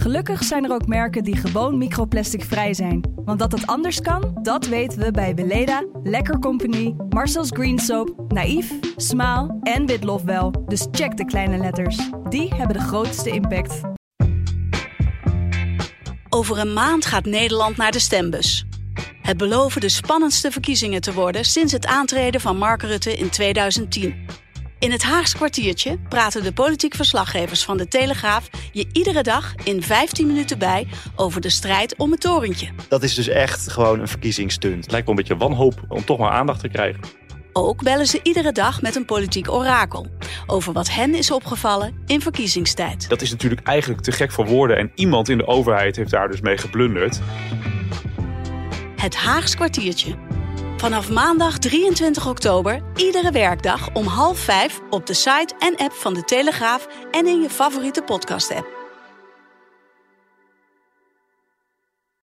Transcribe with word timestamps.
Gelukkig 0.00 0.44
zijn 0.44 0.64
er 0.64 0.72
ook 0.72 0.86
merken 0.86 1.24
die 1.24 1.36
gewoon 1.36 1.78
microplasticvrij 1.78 2.74
zijn. 2.74 3.04
Want 3.24 3.38
dat 3.38 3.52
het 3.52 3.66
anders 3.66 4.00
kan, 4.00 4.38
dat 4.42 4.66
weten 4.66 4.98
we 4.98 5.10
bij 5.10 5.34
Weleda, 5.34 5.84
Lekker 6.02 6.38
Company, 6.38 6.94
Marcel's 7.08 7.50
Green 7.50 7.78
Soap, 7.78 8.32
Naïef, 8.32 8.72
Smaal 8.96 9.58
en 9.62 9.86
Witlof 9.86 10.22
wel. 10.22 10.64
Dus 10.66 10.86
check 10.90 11.16
de 11.16 11.24
kleine 11.24 11.56
letters. 11.56 12.10
Die 12.28 12.54
hebben 12.54 12.76
de 12.76 12.82
grootste 12.82 13.30
impact. 13.30 13.80
Over 16.28 16.58
een 16.58 16.72
maand 16.72 17.06
gaat 17.06 17.24
Nederland 17.24 17.76
naar 17.76 17.92
de 17.92 17.98
stembus. 17.98 18.66
Het 19.22 19.36
beloven 19.36 19.80
de 19.80 19.88
spannendste 19.88 20.50
verkiezingen 20.50 21.00
te 21.00 21.12
worden 21.12 21.44
sinds 21.44 21.72
het 21.72 21.86
aantreden 21.86 22.40
van 22.40 22.58
Mark 22.58 22.82
Rutte 22.82 23.16
in 23.16 23.30
2010. 23.30 24.29
In 24.80 24.90
het 24.90 25.02
Haags 25.02 25.34
kwartiertje 25.34 25.98
praten 26.08 26.42
de 26.42 26.52
politiek 26.52 26.94
verslaggevers 26.94 27.64
van 27.64 27.76
de 27.76 27.88
Telegraaf 27.88 28.48
je 28.72 28.86
iedere 28.92 29.22
dag 29.22 29.54
in 29.64 29.82
15 29.82 30.26
minuten 30.26 30.58
bij 30.58 30.86
over 31.16 31.40
de 31.40 31.50
strijd 31.50 31.96
om 31.96 32.10
het 32.10 32.20
torentje. 32.20 32.68
Dat 32.88 33.02
is 33.02 33.14
dus 33.14 33.28
echt 33.28 33.70
gewoon 33.70 34.00
een 34.00 34.08
verkiezingsstunt. 34.08 34.82
Het 34.82 34.90
lijkt 34.90 35.06
wel 35.06 35.16
een 35.16 35.22
beetje 35.22 35.44
wanhoop 35.44 35.84
om 35.88 36.04
toch 36.04 36.18
maar 36.18 36.30
aandacht 36.30 36.60
te 36.60 36.68
krijgen. 36.68 37.00
Ook 37.52 37.82
bellen 37.82 38.06
ze 38.06 38.20
iedere 38.22 38.52
dag 38.52 38.82
met 38.82 38.96
een 38.96 39.04
politiek 39.04 39.50
orakel 39.50 40.06
over 40.46 40.72
wat 40.72 40.90
hen 40.90 41.14
is 41.14 41.30
opgevallen 41.30 41.94
in 42.06 42.20
verkiezingstijd. 42.20 43.08
Dat 43.08 43.22
is 43.22 43.30
natuurlijk 43.30 43.66
eigenlijk 43.66 44.02
te 44.02 44.12
gek 44.12 44.32
voor 44.32 44.46
woorden 44.46 44.76
en 44.76 44.92
iemand 44.94 45.28
in 45.28 45.38
de 45.38 45.46
overheid 45.46 45.96
heeft 45.96 46.10
daar 46.10 46.28
dus 46.30 46.40
mee 46.40 46.56
geblunderd. 46.56 47.20
Het 48.96 49.16
Haags 49.16 49.54
kwartiertje. 49.54 50.29
Vanaf 50.80 51.10
maandag 51.10 51.58
23 51.58 52.26
oktober, 52.26 52.82
iedere 52.96 53.30
werkdag 53.30 53.94
om 53.94 54.06
half 54.06 54.38
vijf 54.38 54.80
op 54.90 55.06
de 55.06 55.14
site 55.14 55.54
en 55.58 55.76
app 55.76 55.92
van 55.92 56.14
de 56.14 56.24
Telegraaf 56.24 56.86
en 57.10 57.26
in 57.26 57.40
je 57.40 57.50
favoriete 57.50 58.02
podcast-app. 58.02 58.79